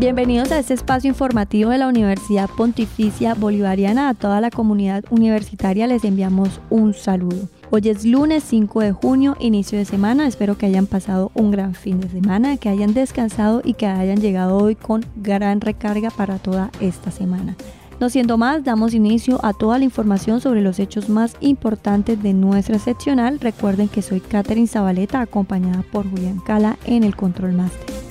[0.00, 4.08] Bienvenidos a este espacio informativo de la Universidad Pontificia Bolivariana.
[4.08, 7.50] A toda la comunidad universitaria les enviamos un saludo.
[7.68, 10.26] Hoy es lunes 5 de junio, inicio de semana.
[10.26, 14.22] Espero que hayan pasado un gran fin de semana, que hayan descansado y que hayan
[14.22, 17.54] llegado hoy con gran recarga para toda esta semana.
[18.00, 22.32] No siendo más, damos inicio a toda la información sobre los hechos más importantes de
[22.32, 23.38] nuestra seccional.
[23.38, 28.09] Recuerden que soy Catherine Zabaleta, acompañada por Julián Cala en el Control Master.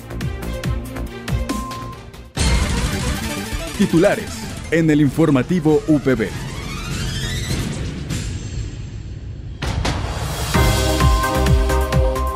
[3.80, 4.28] Titulares
[4.72, 6.28] en el informativo UPB.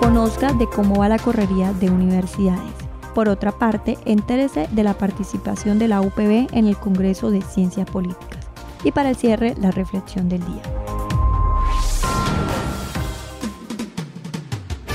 [0.00, 2.72] Conozca de cómo va la correría de universidades.
[3.14, 7.90] Por otra parte, entérese de la participación de la UPB en el Congreso de Ciencias
[7.90, 8.46] Políticas.
[8.82, 10.62] Y para el cierre, la reflexión del día.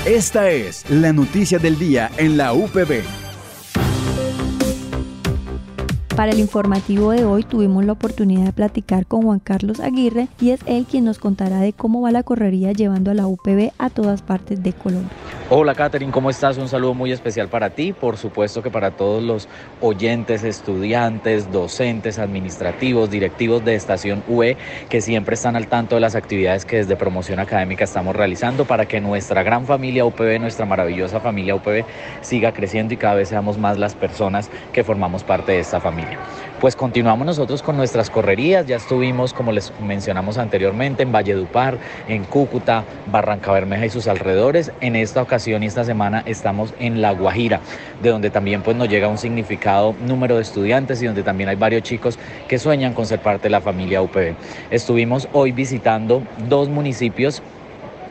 [0.04, 3.19] Esta es la noticia del día en la UPB.
[6.16, 10.50] Para el informativo de hoy tuvimos la oportunidad de platicar con Juan Carlos Aguirre y
[10.50, 13.90] es él quien nos contará de cómo va la correría llevando a la UPB a
[13.90, 15.10] todas partes de Colombia.
[15.52, 16.58] Hola Catherine, ¿cómo estás?
[16.58, 19.48] Un saludo muy especial para ti, por supuesto que para todos los
[19.80, 26.14] oyentes, estudiantes, docentes, administrativos, directivos de Estación UE, que siempre están al tanto de las
[26.14, 31.18] actividades que desde promoción académica estamos realizando para que nuestra gran familia UPB, nuestra maravillosa
[31.18, 31.84] familia UPB,
[32.20, 36.20] siga creciendo y cada vez seamos más las personas que formamos parte de esta familia.
[36.60, 42.24] Pues continuamos nosotros con nuestras correrías, ya estuvimos, como les mencionamos anteriormente, en Valledupar, en
[42.24, 44.70] Cúcuta, Barranca Bermeja y sus alrededores.
[44.82, 47.62] En esta ocasión y esta semana estamos en La Guajira,
[48.02, 51.56] de donde también pues, nos llega un significado número de estudiantes y donde también hay
[51.56, 54.34] varios chicos que sueñan con ser parte de la familia UPB.
[54.70, 57.42] Estuvimos hoy visitando dos municipios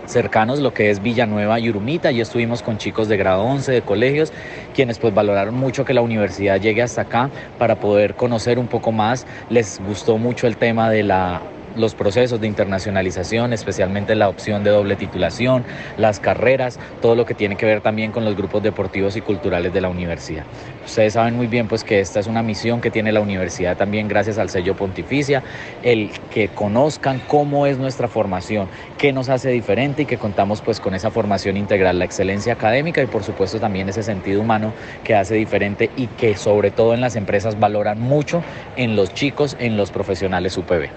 [0.09, 2.11] cercanos, lo que es Villanueva y Urumita.
[2.11, 4.33] y estuvimos con chicos de grado 11 de colegios,
[4.73, 8.91] quienes pues valoraron mucho que la universidad llegue hasta acá para poder conocer un poco
[8.91, 9.25] más.
[9.49, 11.41] Les gustó mucho el tema de la
[11.75, 15.63] los procesos de internacionalización, especialmente la opción de doble titulación,
[15.97, 19.73] las carreras, todo lo que tiene que ver también con los grupos deportivos y culturales
[19.73, 20.43] de la universidad.
[20.85, 24.07] Ustedes saben muy bien pues que esta es una misión que tiene la universidad también
[24.07, 25.43] gracias al sello pontificia,
[25.83, 30.79] el que conozcan cómo es nuestra formación, qué nos hace diferente y que contamos pues
[30.79, 35.15] con esa formación integral, la excelencia académica y por supuesto también ese sentido humano que
[35.15, 38.43] hace diferente y que sobre todo en las empresas valoran mucho
[38.75, 40.89] en los chicos, en los profesionales UPB.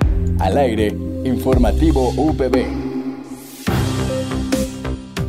[0.62, 2.65] Aire, informativo UPB.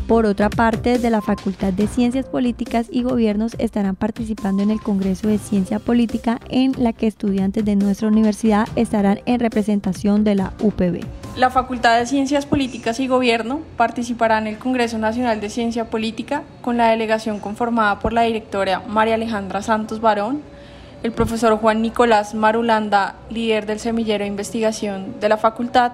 [0.07, 4.79] Por otra parte, de la Facultad de Ciencias Políticas y Gobiernos estarán participando en el
[4.79, 10.35] Congreso de Ciencia Política en la que estudiantes de nuestra universidad estarán en representación de
[10.35, 11.03] la UPB.
[11.35, 16.43] La Facultad de Ciencias Políticas y Gobierno participará en el Congreso Nacional de Ciencia Política
[16.61, 20.43] con la delegación conformada por la directora María Alejandra Santos Barón,
[21.03, 25.91] el profesor Juan Nicolás Marulanda, líder del semillero de investigación de la facultad,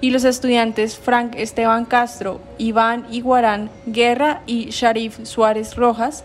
[0.00, 6.24] y los estudiantes Frank Esteban Castro, Iván Iguarán Guerra y Sharif Suárez Rojas,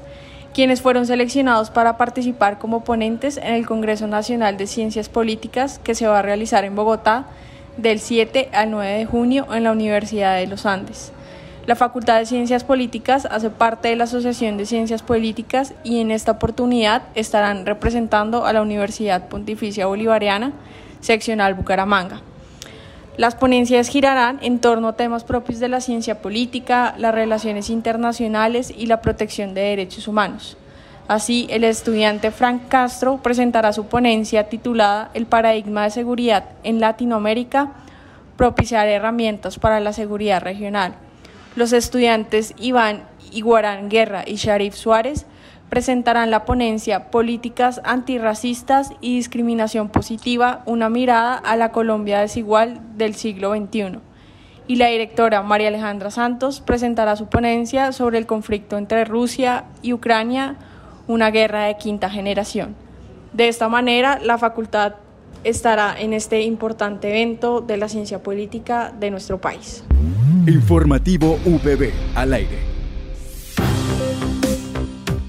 [0.54, 5.96] quienes fueron seleccionados para participar como ponentes en el Congreso Nacional de Ciencias Políticas que
[5.96, 7.26] se va a realizar en Bogotá
[7.78, 11.12] del 7 al 9 de junio en la Universidad de los Andes.
[11.66, 16.12] La Facultad de Ciencias Políticas hace parte de la Asociación de Ciencias Políticas y en
[16.12, 20.52] esta oportunidad estarán representando a la Universidad Pontificia Bolivariana,
[21.00, 22.20] seccional Bucaramanga.
[23.16, 28.74] Las ponencias girarán en torno a temas propios de la ciencia política, las relaciones internacionales
[28.76, 30.58] y la protección de derechos humanos.
[31.08, 37.72] Así, el estudiante Frank Castro presentará su ponencia titulada El paradigma de seguridad en Latinoamérica,
[38.36, 40.96] propiciar herramientas para la seguridad regional
[41.56, 45.26] los estudiantes Iván Iguarán Guerra y Sharif Suárez
[45.70, 53.16] presentarán la ponencia Políticas antirracistas y discriminación positiva, una mirada a la Colombia desigual del
[53.16, 54.00] siglo XXI.
[54.68, 59.94] Y la directora María Alejandra Santos presentará su ponencia sobre el conflicto entre Rusia y
[59.94, 60.58] Ucrania,
[61.08, 62.76] una guerra de quinta generación.
[63.34, 64.94] De esta manera, la facultad
[65.44, 69.84] estará en este importante evento de la ciencia política de nuestro país.
[70.48, 72.74] Informativo UPB al aire.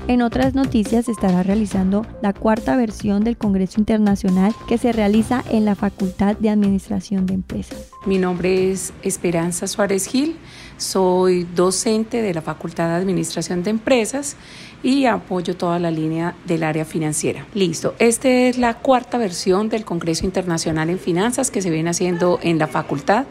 [0.07, 5.43] En otras noticias se estará realizando la cuarta versión del Congreso Internacional que se realiza
[5.51, 7.91] en la Facultad de Administración de Empresas.
[8.05, 10.37] Mi nombre es Esperanza Suárez Gil,
[10.77, 14.37] soy docente de la Facultad de Administración de Empresas
[14.83, 17.47] y apoyo toda la línea del área financiera.
[17.55, 22.39] Listo, esta es la cuarta versión del Congreso Internacional en Finanzas que se viene haciendo
[22.43, 23.25] en la facultad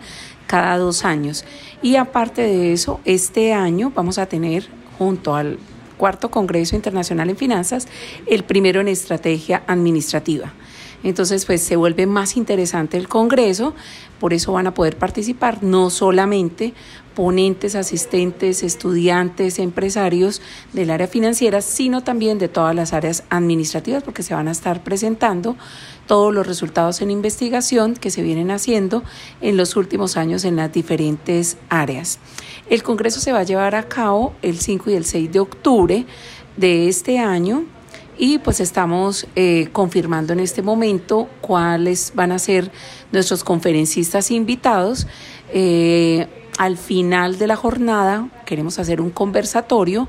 [0.47, 1.45] cada dos años.
[1.81, 4.67] Y aparte de eso, este año vamos a tener
[4.97, 5.57] junto al
[5.97, 7.87] cuarto Congreso Internacional en Finanzas,
[8.27, 10.53] el primero en estrategia administrativa.
[11.03, 13.73] Entonces, pues se vuelve más interesante el Congreso,
[14.19, 16.73] por eso van a poder participar no solamente
[17.13, 20.41] ponentes, asistentes, estudiantes, empresarios
[20.71, 24.83] del área financiera, sino también de todas las áreas administrativas, porque se van a estar
[24.83, 25.55] presentando
[26.07, 29.03] todos los resultados en investigación que se vienen haciendo
[29.41, 32.19] en los últimos años en las diferentes áreas.
[32.69, 36.05] El Congreso se va a llevar a cabo el 5 y el 6 de octubre
[36.57, 37.65] de este año
[38.17, 42.71] y pues estamos eh, confirmando en este momento cuáles van a ser
[43.11, 45.07] nuestros conferencistas invitados.
[45.53, 46.27] Eh,
[46.57, 50.07] al final de la jornada queremos hacer un conversatorio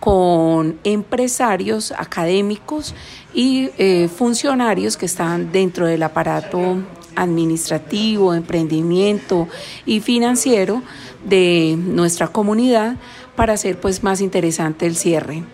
[0.00, 2.94] con empresarios, académicos
[3.32, 6.82] y eh, funcionarios que están dentro del aparato
[7.16, 9.48] administrativo, emprendimiento
[9.86, 10.82] y financiero
[11.24, 12.96] de nuestra comunidad
[13.36, 15.44] para hacer pues más interesante el cierre.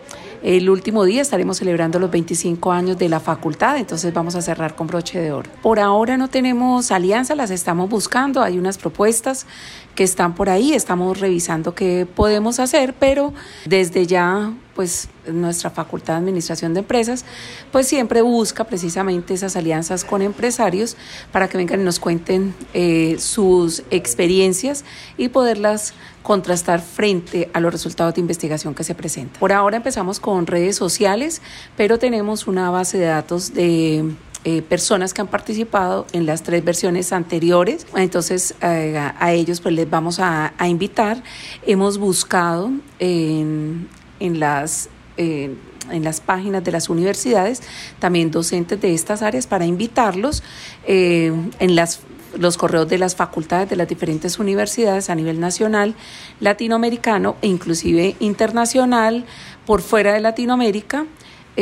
[0.43, 4.75] El último día estaremos celebrando los 25 años de la facultad, entonces vamos a cerrar
[4.75, 5.51] con broche de oro.
[5.63, 9.47] Por ahora no tenemos alianzas, las estamos buscando, hay unas propuestas
[9.95, 13.35] que están por ahí, estamos revisando qué podemos hacer, pero
[13.67, 17.25] desde ya pues nuestra Facultad de Administración de Empresas,
[17.73, 20.97] pues siempre busca precisamente esas alianzas con empresarios
[21.33, 24.85] para que vengan y nos cuenten eh, sus experiencias
[25.17, 29.39] y poderlas contrastar frente a los resultados de investigación que se presentan.
[29.41, 31.41] Por ahora empezamos con redes sociales,
[31.77, 36.65] pero tenemos una base de datos de eh, personas que han participado en las tres
[36.65, 37.87] versiones anteriores.
[37.95, 41.23] Entonces eh, a, ellos pues les vamos a, invitar.
[41.67, 43.87] Hemos buscado en,
[44.21, 44.89] las...
[45.17, 47.63] en las páginas de las universidades,
[47.99, 50.43] también docentes de estas áreas para invitarlos
[50.87, 52.01] eh, en las
[52.39, 55.95] los correos de las facultades de las diferentes universidades a nivel nacional,
[56.39, 59.25] latinoamericano e inclusive internacional
[59.67, 61.07] por fuera de Latinoamérica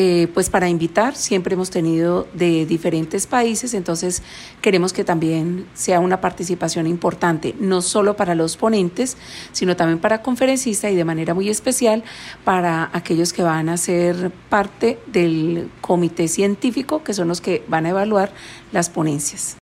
[0.01, 4.23] eh, pues para invitar, siempre hemos tenido de diferentes países, entonces
[4.63, 9.17] queremos que también sea una participación importante, no solo para los ponentes,
[9.51, 12.05] sino también para conferencistas y de manera muy especial
[12.45, 17.85] para aquellos que van a ser parte del comité científico, que son los que van
[17.87, 18.31] a evaluar
[18.71, 19.57] las ponencias.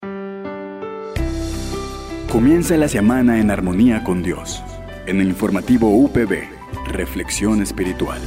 [2.31, 4.63] Comienza la semana en armonía con Dios.
[5.05, 6.39] En el informativo UPB,
[6.87, 8.19] Reflexión Espiritual.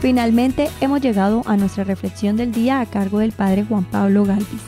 [0.00, 4.62] Finalmente hemos llegado a nuestra reflexión del día a cargo del Padre Juan Pablo Galvis.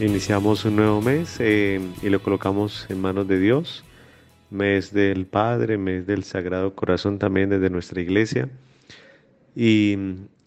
[0.00, 3.84] Iniciamos un nuevo mes eh, y lo colocamos en manos de Dios,
[4.50, 8.48] mes del Padre, mes del Sagrado Corazón también desde nuestra iglesia.
[9.54, 9.96] Y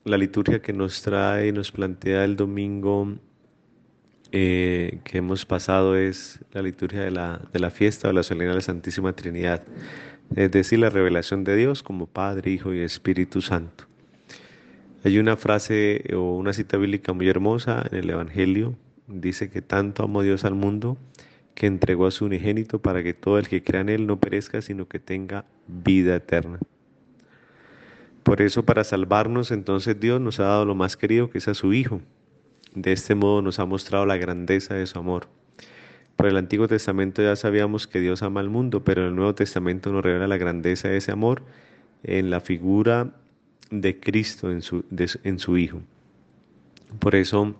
[0.03, 3.13] la liturgia que nos trae y nos plantea el domingo
[4.33, 8.51] eh, que hemos pasado es la liturgia de la, de la fiesta o la solemnidad
[8.51, 9.63] de la Santísima Trinidad,
[10.35, 13.87] es decir, la revelación de Dios como Padre, Hijo y Espíritu Santo.
[15.07, 18.75] Hay una frase o una cita bíblica muy hermosa en el Evangelio.
[19.07, 20.97] Dice que tanto amó Dios al mundo
[21.55, 24.61] que entregó a su unigénito para que todo el que crea en Él no perezca,
[24.61, 26.59] sino que tenga vida eterna.
[28.23, 31.53] Por eso, para salvarnos, entonces Dios nos ha dado lo más querido, que es a
[31.53, 32.01] su Hijo.
[32.75, 35.29] De este modo nos ha mostrado la grandeza de su amor.
[36.17, 39.89] Por el Antiguo Testamento ya sabíamos que Dios ama al mundo, pero el Nuevo Testamento
[39.89, 41.43] nos revela la grandeza de ese amor
[42.03, 43.13] en la figura
[43.71, 44.85] de Cristo en su,
[45.23, 45.81] en su Hijo.
[46.99, 47.55] Por eso,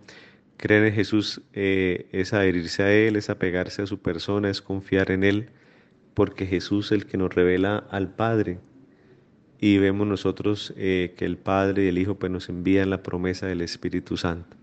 [0.57, 5.11] creer en Jesús eh, es adherirse a Él, es apegarse a su persona, es confiar
[5.11, 5.49] en Él,
[6.13, 8.59] porque Jesús es el que nos revela al Padre.
[9.59, 13.47] Y vemos nosotros eh, que el Padre y el Hijo pues, nos envían la promesa
[13.47, 14.55] del Espíritu Santo.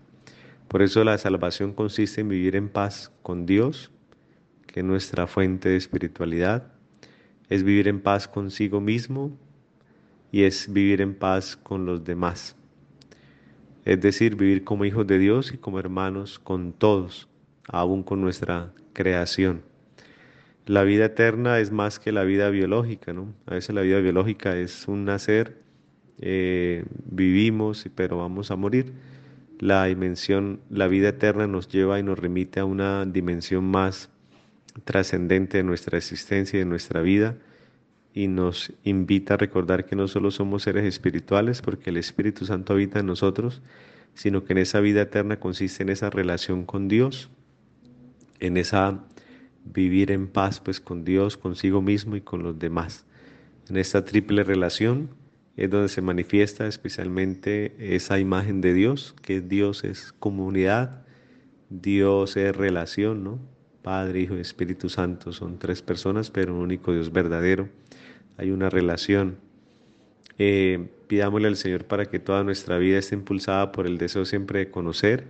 [0.67, 3.91] Por eso la salvación consiste en vivir en paz con Dios,
[4.67, 6.71] que es nuestra fuente de espiritualidad,
[7.49, 9.37] es vivir en paz consigo mismo
[10.35, 12.57] y es vivir en paz con los demás.
[13.85, 17.29] Es decir, vivir como hijos de Dios y como hermanos con todos,
[17.69, 19.61] aún con nuestra creación.
[20.65, 23.33] La vida eterna es más que la vida biológica, ¿no?
[23.45, 25.61] A veces la vida biológica es un nacer,
[26.19, 28.91] eh, vivimos, pero vamos a morir.
[29.59, 34.09] la dimensión, la vida eterna nos lleva y nos remite a una dimensión más
[34.83, 37.37] trascendente de nuestra existencia y de nuestra vida
[38.15, 42.71] y nos invita a recordar que no solo somos seres espirituales porque el Espíritu Santo
[42.71, 43.61] habita en nosotros,
[44.13, 47.29] sino que en esa vida eterna consiste en esa relación con Dios,
[48.39, 49.03] en esa
[49.65, 53.05] vivir en paz pues con Dios, consigo mismo y con los demás.
[53.69, 55.09] En esta triple relación
[55.57, 61.03] es donde se manifiesta especialmente esa imagen de Dios, que Dios es comunidad,
[61.69, 63.39] Dios es relación, ¿no?
[63.81, 67.69] Padre, Hijo Espíritu Santo son tres personas, pero un único Dios verdadero.
[68.37, 69.37] Hay una relación.
[70.37, 74.59] Eh, pidámosle al Señor para que toda nuestra vida esté impulsada por el deseo siempre
[74.59, 75.25] de conocer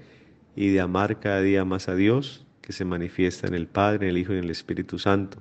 [0.55, 4.09] y de amar cada día más a Dios, que se manifiesta en el Padre, en
[4.11, 5.37] el Hijo y en el Espíritu Santo,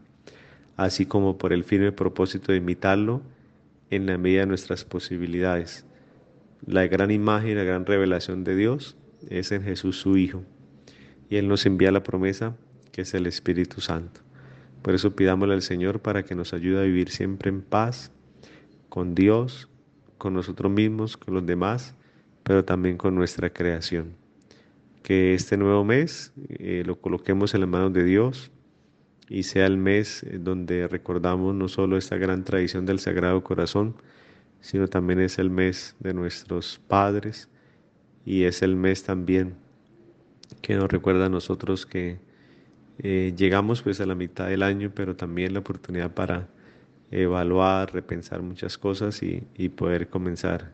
[0.76, 3.22] así como por el firme propósito de imitarlo
[3.90, 5.86] en la medida de nuestras posibilidades.
[6.66, 8.96] La gran imagen la gran revelación de Dios
[9.30, 10.42] es en Jesús su Hijo.
[11.30, 12.54] Y Él nos envía la promesa
[12.92, 14.20] que es el Espíritu Santo.
[14.84, 18.12] Por eso pidámosle al Señor para que nos ayude a vivir siempre en paz
[18.90, 19.70] con Dios,
[20.18, 21.94] con nosotros mismos, con los demás,
[22.42, 24.14] pero también con nuestra creación.
[25.02, 28.50] Que este nuevo mes eh, lo coloquemos en las manos de Dios,
[29.30, 33.96] y sea el mes eh, donde recordamos no solo esta gran tradición del Sagrado Corazón,
[34.60, 37.48] sino también es el mes de nuestros padres
[38.26, 39.54] y es el mes también
[40.60, 42.18] que nos recuerda a nosotros que
[42.98, 46.48] eh, llegamos pues a la mitad del año, pero también la oportunidad para
[47.10, 50.72] evaluar, repensar muchas cosas y, y poder comenzar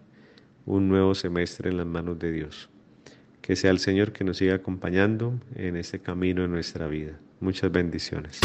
[0.66, 2.68] un nuevo semestre en las manos de Dios.
[3.40, 7.18] Que sea el Señor que nos siga acompañando en este camino de nuestra vida.
[7.40, 8.38] Muchas bendiciones.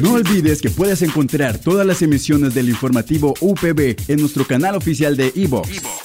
[0.00, 5.16] No olvides que puedes encontrar todas las emisiones del informativo UPB en nuestro canal oficial
[5.16, 5.68] de iVox,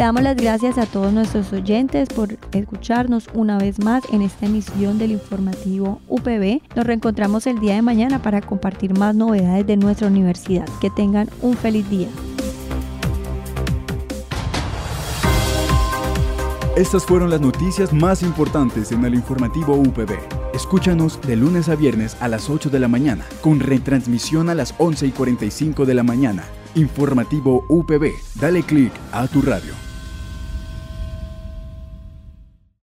[0.00, 4.46] Le damos las gracias a todos nuestros oyentes por escucharnos una vez más en esta
[4.46, 6.62] emisión del informativo UPB.
[6.74, 10.66] Nos reencontramos el día de mañana para compartir más novedades de nuestra universidad.
[10.80, 12.08] Que tengan un feliz día.
[16.76, 20.12] Estas fueron las noticias más importantes en el informativo UPB.
[20.54, 24.74] Escúchanos de lunes a viernes a las 8 de la mañana, con retransmisión a las
[24.78, 26.44] 11 y 45 de la mañana.
[26.74, 28.14] Informativo UPB.
[28.40, 29.89] Dale clic a tu radio.